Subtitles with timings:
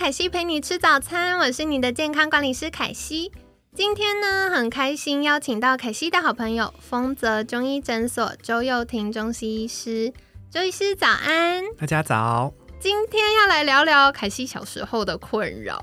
[0.00, 3.30] 凯西陪你吃早餐，我是你的健康管理师凯西。
[3.74, 10.10] 今天呢，很开心邀请到凯西的好朋友丰泽中医诊所周佑婷中西医师。
[10.50, 12.50] 周医师早安，大家早。
[12.80, 15.78] 今天要来聊聊凯西小时候的困扰。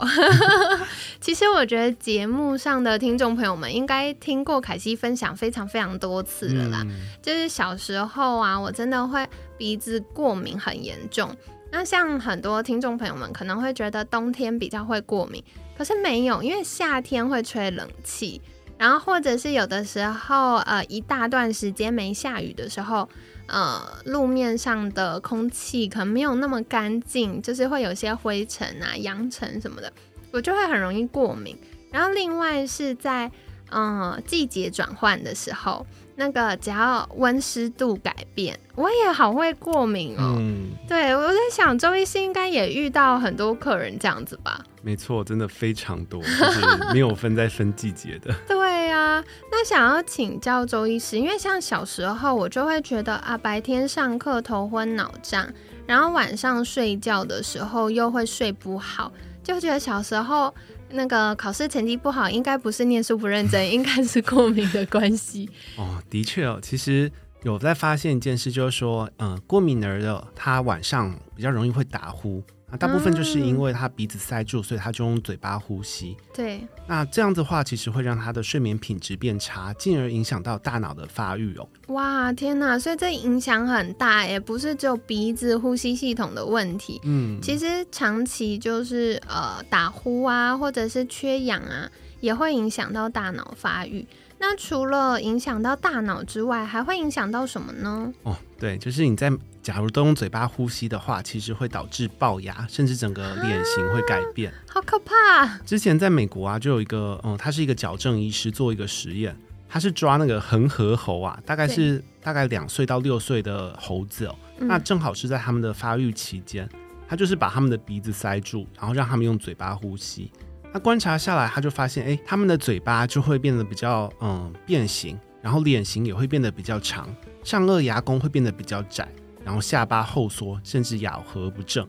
[1.21, 6.83] 其实我觉得节目上的听众朋友们应该听过凯西分享非常非常多次了啦。
[7.21, 9.23] 就是小时候啊，我真的会
[9.59, 11.29] 鼻子过敏很严重。
[11.71, 15.43] 那像很多听众朋友们可能会觉得冬天比较会过敏，
[15.77, 18.41] 可是没有，因为夏天会吹冷气，
[18.77, 23.07] 然后或者是有的时候呃一大段时间没下雨的时候。
[23.49, 29.89] 呃，路面上的空气可能没有那么干净，就是会有些灰尘啊、扬尘什么的，
[30.33, 31.57] 我就会很容易过敏。
[31.89, 33.31] 然后另外是在
[33.71, 35.87] 嗯季节转换的时候，
[36.17, 40.35] 那个只要温湿度改变，我也好会过敏哦。
[40.39, 44.59] 嗯，对我在想，周医师应该也遇到很多客人这样子吧？
[44.81, 48.33] 没错，真的非常多，就是没有分在分季节的。
[48.47, 48.57] 对。
[48.87, 55.47] 啊，那想要请教周医师，因为像小时候我就会觉得啊，白天上课头昏脑胀，
[55.85, 59.11] 然后晚上睡觉的时候又会睡不好，
[59.43, 60.53] 就觉得小时候
[60.91, 65.49] 那个考试成绩不好，应该不是念书不认真， 应该是过敏的关系。
[65.77, 67.11] 哦，的确哦，其实
[67.43, 72.43] 有在发现一件事，就是说，嗯，过敏儿的他晚上比较容易会打呼。
[72.69, 76.17] 那大部分就是因为他鼻子塞住，所以他就用嘴巴呼吸。
[76.33, 81.67] 对，那这样的话，其实会让他的睡眠品质变差，进而影响到大脑的发育哦。
[81.87, 82.77] 哇，天哪！
[82.77, 86.99] 所以这影响很大，也不是只有鼻子呼吸系统的问题。
[87.05, 91.89] 嗯，其实长期就是呃打呼啊，或者是缺氧啊，
[92.19, 94.05] 也会影响到大脑发育。
[94.39, 98.13] 那除了影响到大脑之外，还会影响到什么呢？
[98.23, 99.31] 哦，对，就是你在
[99.67, 105.57] 假如都用嘴巴呼吸的话，其实会导致龅牙，甚至整个脸型会改变， 好可怕！
[105.65, 116.65] 之前在美国啊，就有一个，嗯，他是一个矫正医师，做一个实验，他是抓那个恒河猴啊，大概是大概两岁到六岁的猴子哦，那正好是在他们的发育期间，
[117.05, 120.31] 他就是把他们的鼻子塞住，然后让他们用嘴巴呼吸。
[120.71, 127.13] 那观察下来，他就发现，哎，他们的嘴巴就会变得比较嗯变形，然后脸型也会变得比较长，
[127.43, 129.05] 上颚牙弓会变得比较窄，
[129.47, 131.87] 然后下巴后缩，甚至咬合不正。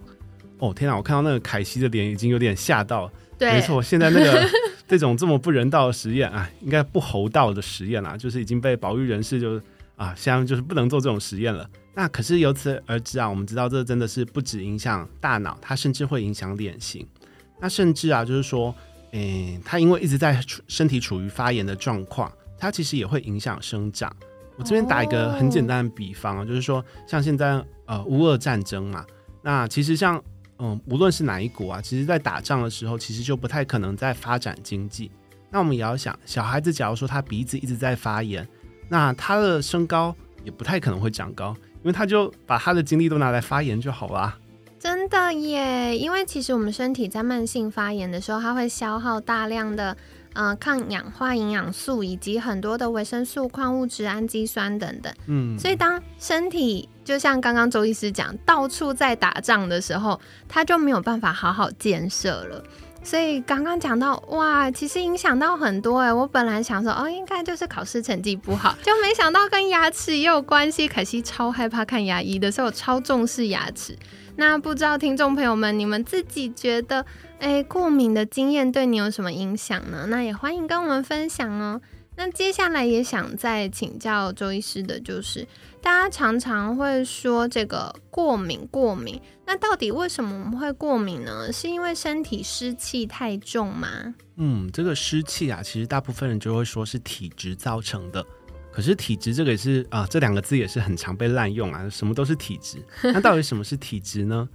[0.59, 0.97] 哦，天哪！
[0.97, 3.11] 我看到那个凯西的脸已经有点吓到。
[3.37, 4.49] 对，没错，现在那个
[4.87, 9.61] 这种这么不人道的实验啊，应该不猴道的实验啊，就是已经被保育人士就
[9.97, 11.69] 啊，现在就是不能做这种实验了。
[11.97, 17.05] 那可是由此而知啊，我们知道这真的是不止影响大脑，它甚至会影响脸型。
[17.61, 18.73] 那甚至啊，就是说，
[19.11, 24.15] 嗯，它因为一直在处身体处于发炎的状况，它其实也会影响生长。
[24.59, 29.07] 我这边打一个很简单的比方啊，就是说，像现在呃乌俄战争嘛，
[29.41, 30.21] 那其实像
[30.59, 35.11] 嗯无论是哪一国啊，其实在打仗的时候，其实就不太可能在发展经济。
[35.51, 38.47] 那我们也要想，小孩子假如说他鼻子一直在发炎，
[38.89, 40.15] 那他的身高
[40.45, 44.37] 也不太可能会长高，因为他就把他的精力都拿来发炎就好啦。
[44.79, 49.97] 真的耶，因为其实我们身体在慢性发炎的时候，它会消耗大量的
[50.35, 55.13] 呃抗氧化营养素以及很多的维生素、矿物质、氨基酸等等。
[55.27, 62.63] 嗯，所以当身体就像刚刚周医师讲，到处在打仗的时候，它就没有办法好好建设了。
[63.03, 66.13] 所以刚刚讲到哇，其实影响到很多哎。
[66.13, 70.87] 我本来想说哦，应该就是考试成绩不好，就没想到跟牙齿也有关系。
[70.89, 73.97] 可惜超害怕看牙医的时候，超重视牙齿。
[74.37, 77.07] 那不知道听众朋友们，你们自己觉得，
[77.41, 80.07] 哎，过敏的经验对你有什么影响呢？
[80.09, 81.81] 那也欢迎跟我们分享哦。
[82.17, 85.47] 那接下来也想再请教周医师的，就是
[85.81, 91.53] 大家常常会说这个过敏，过敏，那到底为什么我们会过敏呢？
[91.53, 93.89] 是因为身体湿气太重吗？
[94.35, 98.25] 嗯，这个湿气啊，其实大部分人就会说是体质造成的。
[98.73, 101.89] 可是体质这个也是啊，这两个字也是很常被滥用啊。
[101.89, 104.49] 什么都是体质，那到底什么是体质呢？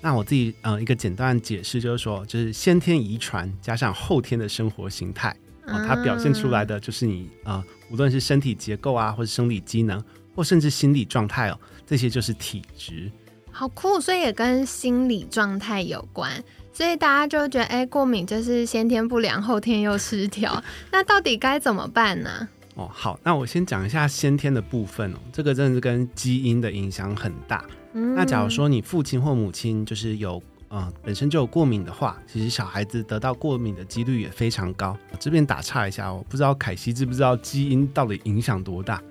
[0.00, 5.28] 那我自己呃一个简单的解释就是说，就是先天遗传加上后天的生活形态
[5.66, 10.02] 啊，它表现出来的就是你呃，无论是身体结构啊，或者生理机能，
[10.34, 13.10] 或甚至心理状态哦，这些就是体质。
[13.52, 16.42] 好酷，所以也跟心理状态有关。
[16.72, 20.62] 所以大家就觉得，哎，过敏就是先天不良，后天又失调，
[20.92, 22.48] 那到底该怎么办呢？
[22.76, 27.62] 哦，好，那我先讲一下先天的部分哦，这个真的是跟基因的影响很大。
[27.92, 34.96] 那假如说你父亲或母亲就是有呃本身就有过敏的话，其实小孩子得到过敏的几率也非常高。
[35.18, 39.02] 这边打岔一下哦，不知道凯西知不知道基因到底影响多大？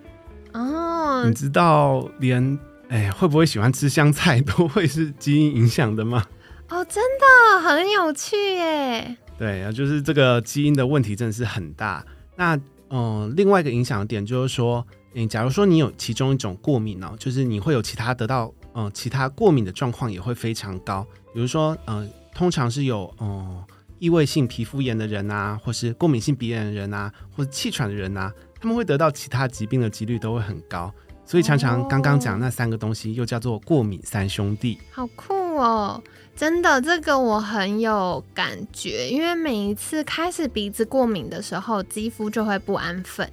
[0.53, 6.25] 哦，你知道连哎会不会喜欢吃香菜都会是基因影响的吗？
[6.69, 9.17] 哦，真的很有趣耶。
[9.37, 12.05] 对啊，就是这个基因的问题真的是很大。
[12.35, 12.59] 那
[12.89, 21.05] 嗯，另外一个影响的点就是说，你假如说你有其中一种过敏呢，就是你会有其他得到嗯其他过敏的状况也会非常高。
[21.33, 23.61] 比如说嗯，通常是有嗯
[23.99, 30.93] 异位性皮肤炎的人啊，或是过敏性鼻炎的人啊，或者气喘的人啊，他们会得到其他疾病的几率都会很高。
[31.25, 36.01] 所以常常刚刚讲那三个东西又叫做过敏三兄弟，好酷哦！
[36.35, 43.29] 真的，这个我很有感觉，因为每一次开始鼻子过敏的时候，肌肤就会不安分，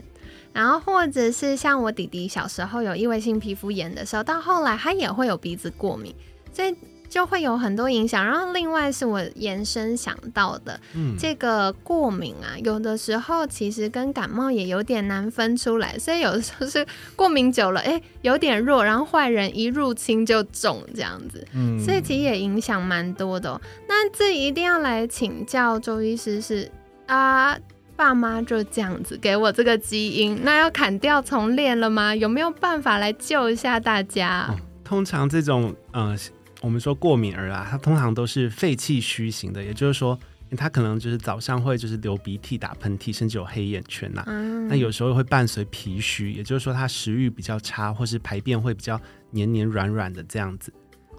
[0.57, 6.15] 然后或者是像我弟弟小时候有异位性皮肤炎的时候，到后来他也会有鼻子过敏，
[6.53, 6.75] 所以。
[7.09, 23.59] 就会有很多影响，然后另外是我延伸想到的，嗯，这个过敏啊，有的时候其实跟感冒也有点难分出来，所以有的时候是过敏久了，哎，有点弱，然后坏人一入侵就中这样子，嗯，所以其实也影响蛮多的。
[23.89, 26.69] 那这一定要来请教周医师，是
[27.07, 27.57] 啊，
[27.97, 32.15] 爸妈就这样子给我这个基因，那要砍掉重练了吗？
[32.15, 34.55] 有没有办法来救一下大家？
[34.85, 36.17] 通常这种，嗯。
[36.63, 40.19] 我们说过敏儿啊，它通常都是肺气虚型的，也就是说，
[40.57, 44.25] 他可能就是早上会就是流鼻涕、打喷嚏，甚至有黑眼圈呐。
[44.69, 48.99] 那有时候会伴随脾虚，也就是说他食欲比较差，或是排便会比较
[49.31, 50.73] 黏黏软软的这样子。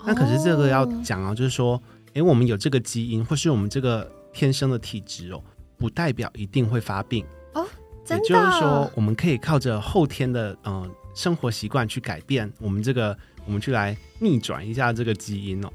[0.06, 1.82] 那可是这个要讲啊，就是说，
[2.16, 5.42] 哎，我们有这个基因，或是我们这个天生的体质哦，
[5.78, 7.66] 不代表一定会发病哦。
[8.10, 13.18] 也就是说，我们可以靠着后天的嗯生活习惯去改变我们这个。
[13.46, 15.72] 我们去来逆转一下这个基因哦，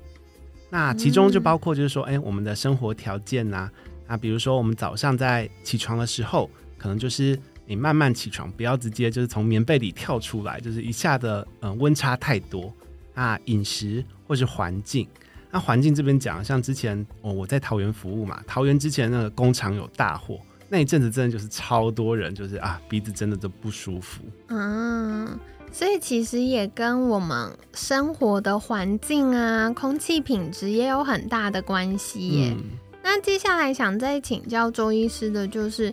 [0.69, 3.71] 那其中就包括就是说，哎，我们的生活条件呐，
[4.07, 12.71] 啊，比如说我们早上在起床的时候，可能就是你慢慢起床，不要直接就是从棉被里跳出来，就是一下的嗯温差太多
[13.15, 15.09] 啊，饮食或是环境，
[15.53, 25.39] 那环境这边讲，像之前哦我在桃园服务嘛，桃园之前那个工厂有大火，那一阵子真的就是超多人，就是啊鼻子真的都不舒服，嗯。
[25.75, 32.57] 所以其实也跟我们生活的环境啊、空气品质也有很大的关系耶。
[33.03, 35.91] 那接下来想再请教周医师的就是，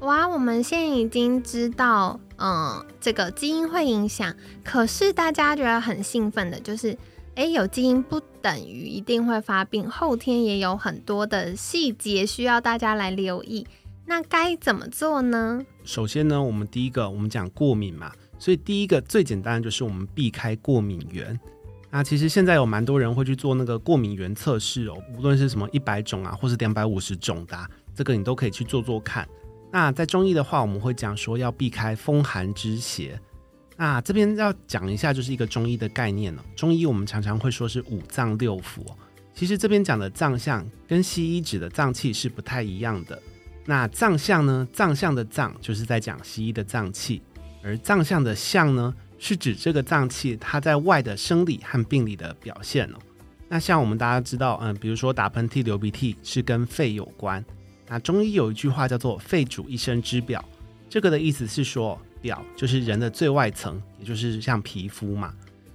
[0.00, 4.34] 哇，我们现在已经知道，嗯，这个基因会影响，
[4.64, 6.98] 可是大家觉得很兴奋的就是，
[7.36, 13.66] 哎，有基因不等于一定会发病，后天也有很多的细节需要大家来留意。
[14.04, 15.64] 那该怎么做呢？
[15.84, 18.12] 首先呢，我们第一个，我们讲过敏嘛。
[18.38, 21.38] 所以第一个最简单的就是我们避开过敏源。
[21.90, 27.56] 那其实现在有蛮多人会去做那个过敏源测试哦，无论是什么一百种啊，或是两百五十种的，
[27.94, 29.28] 这个你都可以去做做看。
[29.70, 33.20] 那在中医的话，我们会讲说要避开风寒之邪。
[33.80, 36.44] 那这边要讲一下，就是一个中医的概念了。
[36.54, 38.84] 中医我们常常会说是五脏六腑，
[39.34, 43.18] 其实这边讲的脏象跟西医指的脏器是不太一样的。
[43.64, 47.22] 那脏象呢，脏象的脏就是在讲西医的脏器。
[47.62, 52.98] 而脏象的象呢，是指这个脏器它在外的生理和病理的表现哦。
[53.48, 57.42] 那像我们大家知道，嗯，比如说打喷嚏、流鼻涕是跟肺有关。
[57.88, 60.44] 那中医有一句话叫做“肺主一身之表”，
[60.90, 65.32] 这个的意思是说，表就是人的最外层，也就是像皮肤嘛。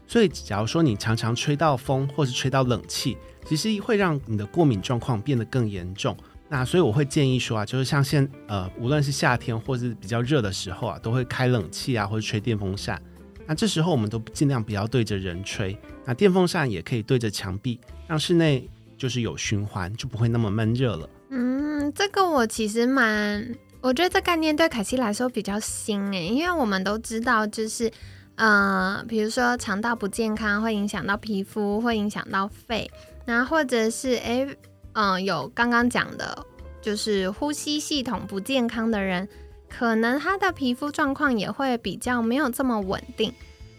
[0.07, 6.15] 所以，假如说你常常吹到风或是吹到冷气，其实会让你的过敏状况变得更严重。
[6.47, 13.01] 那所以我会建议说啊，就是像现呃，无论是夏天或是比较热的时候啊，都会开冷气啊，或者吹电风扇。
[13.47, 15.75] 那这时候我们都尽量不要对着人吹。
[16.05, 21.09] 那电风扇也可以对着墙壁，让室内就是有循环，就不会那么闷热了。
[21.29, 27.91] 嗯，这个我其实蛮，我觉得这概念对凯西来说比较新诶，因为我们都知道，就是
[28.33, 32.89] 呃，比如说肠道不健康会影响到皮肤，会影响到肺，
[33.25, 34.47] 那或者是哎。
[34.97, 36.45] 嗯，有刚刚讲的，
[36.81, 39.27] 就是呼吸系统不健康的人，
[39.67, 43.33] 可能他的皮肤状况也会比较没有这么稳定。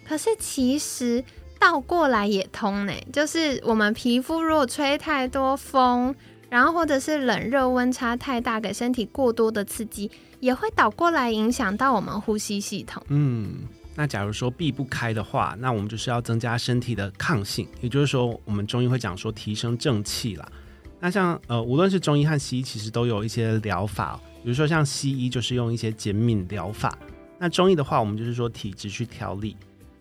[0.07, 1.25] 可是其实
[1.59, 6.15] 倒过来也通呢，就是我们皮肤如果吹太多风，
[6.49, 10.11] 然后或者是冷热温差太大，给身体过多的刺激，
[10.41, 13.03] 也会倒过来影响到我们呼吸系统。
[13.09, 20.49] 嗯，那假如说避不开的话，那我们就是要增加身体的抗性，也就是说，我们中医会讲说提升正气啦。
[21.01, 26.97] 那像呃，无论是中医和西医，其实都有一些疗法，比如说像西医就是用一些减敏疗法，
[27.39, 29.57] 那中医的话，我们就是说体质去调理。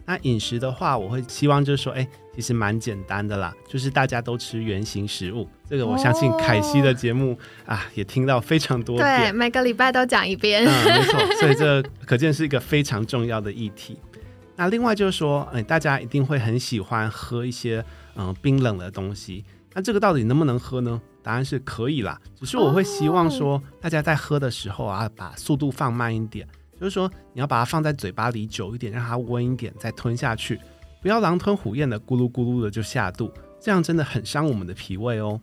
[0.06, 5.50] 那饮食的话，我会希望就是说，哎，其实蛮简单的啦，就是大家都吃原形食物。
[5.68, 10.64] 这个我相信凯西的节目啊，也听到非常多遍，对，每个礼拜都讲一遍。
[10.64, 13.98] 嗯，没错，所以这可见是一个非常重要的议题。
[14.56, 17.84] 那另外就是说，哎，大家一定会很喜欢喝一些
[18.16, 19.44] 嗯冰冷的东西。
[19.74, 21.02] 那这个到底能不能喝呢？
[21.22, 26.48] 答案是可以啦，只是我会希望说，大家在喝的时候啊，把速度放慢一点。
[26.80, 30.60] 就是说，你要把它放在嘴巴里久一点，让它温一点，再吞下去，
[31.02, 35.40] 不要狼吞虎咽的咕噜咕噜的就下肚，这样真的很伤我们的脾胃哦。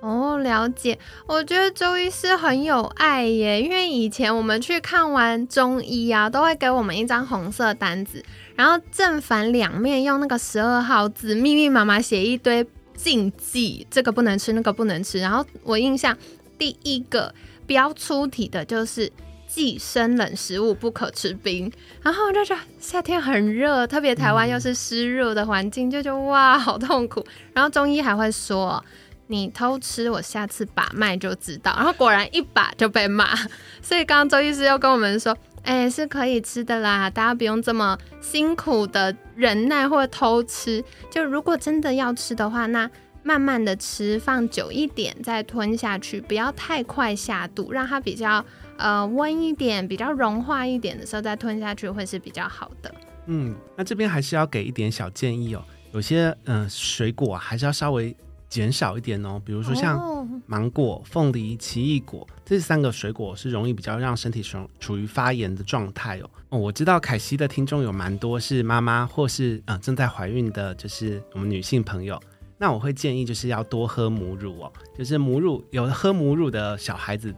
[0.00, 0.98] 哦，了解。
[1.26, 8.22] 我觉得周医师很有爱耶，因为以前我们去看完中医啊，都会给我们一张红色单子，
[8.54, 12.64] 然后正反两面用那个十二号字密密麻麻写一堆
[12.94, 15.18] 禁忌，这个不能吃，那个不能吃。
[15.18, 16.16] 然后我印象
[16.58, 17.34] 第一个
[17.66, 19.10] 标出题的就是。
[19.56, 21.72] 忌生冷食物，不可吃冰。
[22.02, 27.24] 然后就觉得夏天很热，特别台湾又是湿热的环境，就觉得哇，好痛苦。
[27.54, 28.84] 然后中医还会说，
[29.28, 31.72] 你偷吃，我下次把脉就知道。
[31.74, 33.34] 然后果然一把就被骂。
[33.80, 40.84] 所以刚刚周医师又跟我们说，哎，是可以吃的啦，大家不用这么辛苦的忍耐或偷吃。
[41.10, 42.90] 就如果真的要吃的话，那
[43.22, 48.44] 慢慢的吃，放久一点再吞下去，不要太快下肚，让它比较。
[48.78, 52.94] 呃，温一点，比较融化一点的时候再吞下去会是比较好的。
[53.26, 55.64] 嗯，那这边还是要给一点小建议哦。
[55.92, 58.14] 有些嗯水果还是要稍微
[58.48, 59.40] 减少一点哦。
[59.44, 59.98] 比如说像
[60.46, 66.30] 芒果、凤梨、奇异果这三个水果是容易比较让身体处处于发炎的状态哦。
[66.50, 72.20] 哦，我知道凯西的听众有蛮多是妈妈或是嗯正在怀孕的，就是我们女性朋友。
[72.58, 77.34] 那我会建议就是要多喝母乳哦，就是母乳有喝母乳的小孩子。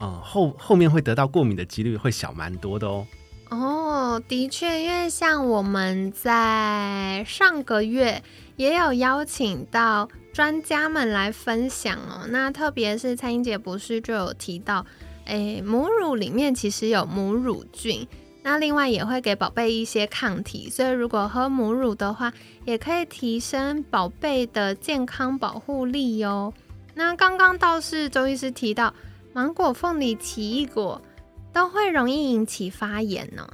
[0.00, 3.06] 嗯，后后面会得到过敏的几率会小蛮多的哦。
[3.50, 8.22] 哦，的确，因为像我们在上个月
[8.56, 12.26] 也有邀请到专家们来分享哦。
[12.28, 14.86] 那特别是蔡英姐博士就有提到，
[15.26, 18.06] 诶，母乳里面其实有母乳菌，
[18.44, 22.32] 那另外也会给宝贝一些抗体，所以如果喝母乳的话，
[22.64, 26.54] 也可以提升宝贝的健康保护力哟。
[26.94, 28.94] 那刚刚倒是周医师提到。
[29.32, 31.00] 芒果、凤梨、奇异果
[31.52, 33.48] 都会容易引起发炎呢。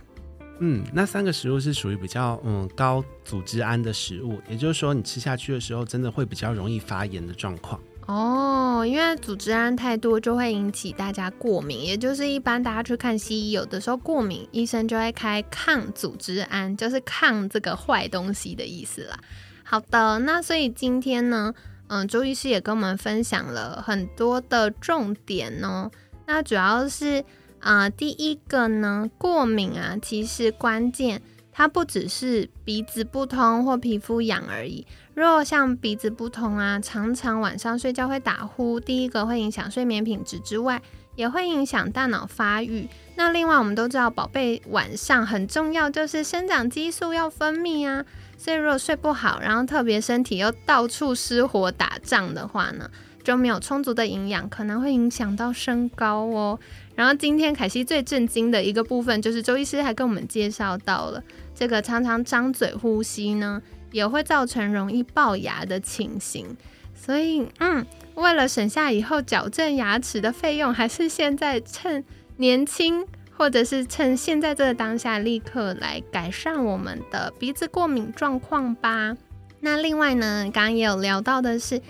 [0.58, 7.78] 嗯，那三个食物是属于比较嗯高组织胺的食物，也就是说你吃下去的时候，真的会比较容易发炎的状况。
[8.06, 19.18] 哦，因为组织胺太多就会引起大家过敏，也就是一般大家去看西医，有的时候过敏，医生就会开抗组织胺，就是抗这个坏东西的意思啦。
[19.62, 21.52] 好的，那所以今天呢？
[21.88, 25.90] 嗯，周医师也跟我们分享了很多的重点哦。
[26.26, 27.24] 那主要是
[27.60, 34.86] 啊，第一个呢，过敏啊，其实关键它不只是鼻子不通或皮肤痒而已。
[35.14, 40.82] 若像鼻子不通啊，常常晚上睡觉会打呼，第一个会影响睡眠品质之外，
[41.14, 42.86] 也会影响大脑发育。
[43.14, 48.04] 那另外我们都知道，宝贝晚上很重要，就是生长激素要分泌啊。
[48.36, 52.90] 所以如果睡不好，然后特别身体又到处失火打仗的话呢，
[53.24, 56.58] 就没有充足的营养，可能会影响到身高哦。
[56.94, 61.22] 然后今天凯西最震惊的一个部分，就是周医师还跟我们介绍到了
[61.54, 66.56] 这个常常张嘴呼吸呢，也会造成容易龅牙的情形。
[66.94, 72.04] 所以，嗯，为了省下以后矫正牙齿的费用，还是现在趁
[72.36, 73.06] 年轻。
[73.36, 79.16] 或者是趁现在这个当下，立刻来改善我们的鼻子过敏状况吧。
[79.60, 81.80] 那另外呢，刚刚也有聊到的是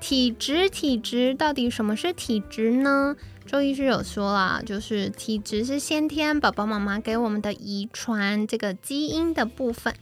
[0.00, 3.16] 体质，体质到底什么是体质呢？
[3.46, 9.94] 周医师有说啦，就是体质是先天宝宝妈妈给我们的遗传这个基因的部分，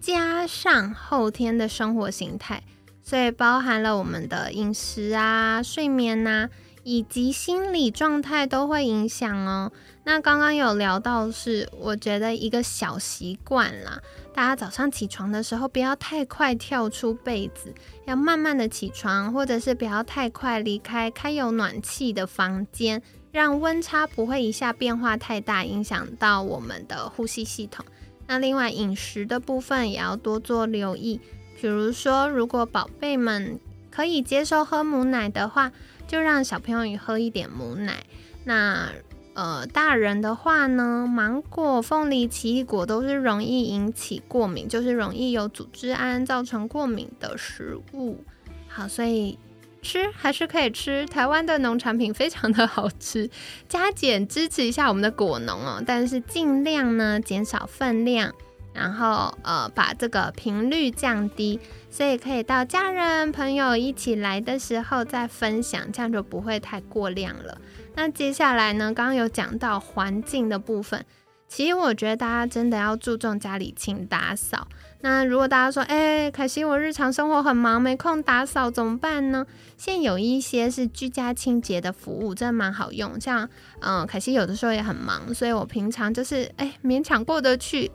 [0.00, 2.62] 加上后天的生活形态，
[3.02, 6.50] 所以包含了我们的饮食啊、睡眠呐。
[6.84, 9.70] 以及心理状态都会影响哦。
[10.04, 14.00] 那刚刚有聊到是，我觉得一个小习惯啦，
[14.34, 17.72] 大家早上起床的时候不要太快跳出被子，
[18.04, 27.84] 要慢慢的起床，或者是不要太快离开开有暖气的房间，让温差不会一下变化太大，影响到我们的呼吸系统。
[28.26, 31.20] 那另外饮食的部分也要多做留意，
[31.60, 35.70] 比如说如果宝贝们可以接受喝母奶的话。
[36.12, 38.04] 就让小朋友也喝一点母奶。
[38.44, 38.90] 那
[39.32, 48.22] 呃，大人的话呢，芒果、凤梨、奇异果都是容易引起过敏，就是容易有组织胺造成过敏的食物。
[48.68, 49.38] 好，所以
[49.80, 53.30] 吃还是可以吃，台湾的农产品非常的好吃，
[53.70, 55.82] 加减支持一下我们的果农哦。
[55.86, 58.34] 但是尽量呢减少分量，
[58.72, 61.60] 然后呃把这个频率降低，
[61.90, 67.58] 所以可以到家人朋友一起来的时候再分享，这样就不会太过量了。
[67.94, 68.92] 那接下来呢？
[68.94, 71.04] 刚刚有讲到环境的部分，
[71.46, 74.66] 其实我觉得大家真的要注重家里勤打扫。
[75.02, 79.44] 那如果大家说，哎，可惜我日常生活很忙，没空打扫，怎么办呢？
[79.76, 83.20] 现在有一些是居家清洁的服务，真的蛮好用。
[83.20, 83.46] 像，
[83.80, 87.90] 嗯，可惜有的时候也很忙，所以我平常就是，哎，勉强过得去，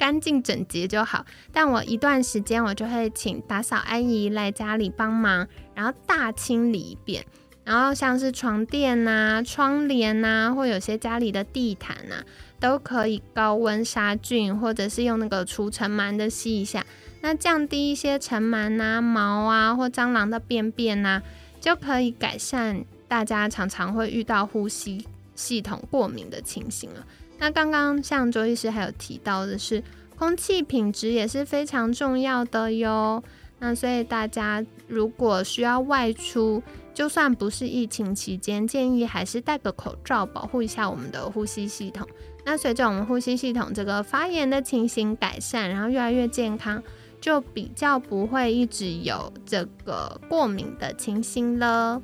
[0.00, 1.26] 干净整洁就好。
[1.52, 7.26] 但我一段时间，我就会请打扫阿姨来家里帮忙，然后大清理一遍。
[7.62, 12.24] 然后像是床垫呐、窗帘呐，或有些家里的地毯呐，
[12.58, 16.84] 都可以高温杀菌，或者是用那个除尘螨的吸一下，
[17.20, 21.20] 那降低一些尘螨呐、毛啊或蟑螂的便便呐，
[21.60, 27.06] 就可以改善大家常常会遇到呼吸系统过敏的情形了。
[27.40, 29.82] 那刚刚像周医师还有提到的是，
[30.16, 33.22] 空气品质也是非常重要的哟。
[33.58, 36.62] 那所以大家如果需要外出，
[36.94, 42.06] 就算不是疫情期间，建议还是戴个口罩，保护一下我们的呼吸系统。
[42.44, 46.82] 那随着我们呼吸系统这个发炎的情形改善，然后越来越健康，
[47.20, 52.00] 就比较不会一直有这个过敏的情形了。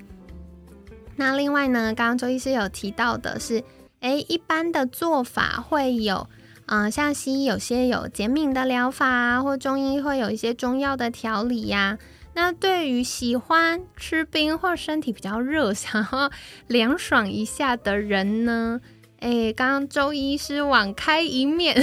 [1.16, 3.62] 那另外呢，刚刚周医师有提到的是，
[4.00, 6.28] 诶，一般的做法会有，
[6.66, 11.98] 嗯，像西医有些有减敏的疗法啊，或中医会有一些中药的调理呀。
[12.34, 16.30] 那对于喜欢吃冰或身体比较热、 想要
[16.66, 18.80] 凉爽一下的人呢？
[19.20, 21.74] 哎，刚刚周医师网开一面，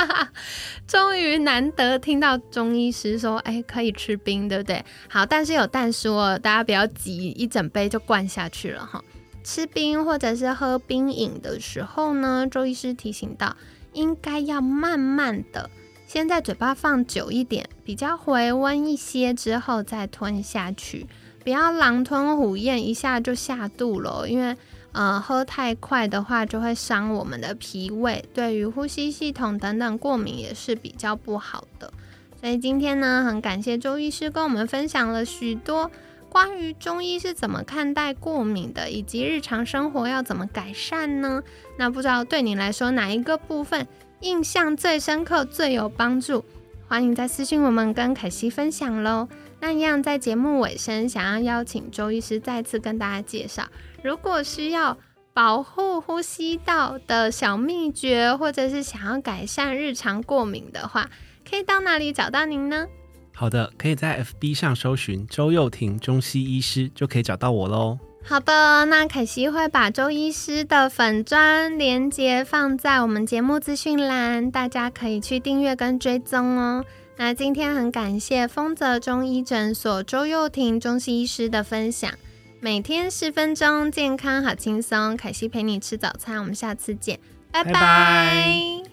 [0.86, 4.84] 终于难得听到中医师说，哎，可以吃冰，对不对？
[5.08, 9.02] 好，但是有但说，大家不要急，一整杯就灌下去了哈。
[9.42, 13.56] 吃冰或者是喝冰饮的时候呢，周医师提醒到，
[13.92, 15.70] 应该要慢慢的。
[16.06, 21.06] 先在嘴巴放久一点，比较回温一些之后再吞下去，
[21.44, 24.28] 不要狼吞虎咽一下就下肚了。
[24.28, 24.56] 因为
[24.92, 31.92] 呃喝太快的话就会伤我们的脾胃，对于呼吸系统等等过敏也是比较不好的。
[32.40, 35.90] 所以今天呢，很感谢周医师跟我们分享了许多
[36.30, 41.42] 关于中医是怎么看待过敏的，以及日常生活要怎么改善呢？
[41.76, 43.86] 那不知道对你来说哪一个部分？
[44.20, 46.44] 印象最深刻、最有帮助，
[46.86, 49.28] 欢迎在私信我们跟凯西分享喽。
[49.58, 53.66] 那一样在节目尾声，想要邀请周医师再次跟大家介绍，
[54.02, 54.96] 如果需要
[55.32, 61.10] 保护呼吸道的小秘诀，或者是想要改善日常过敏的话，
[61.48, 62.86] 可以到哪里找到您呢？
[63.34, 67.98] 好的，可以在 FB 上搜寻周幼婷中西医师，就可以找到我喽。
[68.22, 76.84] 好的，那凯西会把周医师的粉砖连接放在我们节目资讯栏，大家可以去订阅跟追踪哦。
[77.16, 82.12] 那今天很感谢丰泽中医诊所周幼婷中西医师的分享，
[82.60, 85.16] 每天十分钟，健康好轻松。
[85.16, 87.18] 凯西陪你吃早餐，我们下次见，
[87.50, 88.89] 拜拜。